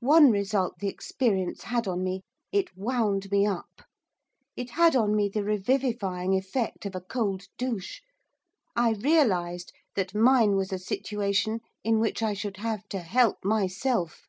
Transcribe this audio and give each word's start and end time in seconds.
One 0.00 0.32
result 0.32 0.80
the 0.80 0.88
experience 0.88 1.62
had 1.62 1.86
on 1.86 2.02
me, 2.02 2.22
it 2.50 2.76
wound 2.76 3.30
me 3.30 3.46
up. 3.46 3.82
It 4.56 4.70
had 4.70 4.96
on 4.96 5.14
me 5.14 5.28
the 5.28 5.44
revivifying 5.44 6.34
effect 6.34 6.84
of 6.86 6.96
a 6.96 7.00
cold 7.00 7.44
douche. 7.56 8.00
I 8.74 8.94
realised 8.94 9.72
that 9.94 10.12
mine 10.12 10.56
was 10.56 10.72
a 10.72 10.78
situation 10.80 11.60
in 11.84 12.00
which 12.00 12.20
I 12.20 12.32
should 12.34 12.56
have 12.56 12.88
to 12.88 12.98
help 12.98 13.44
myself. 13.44 14.26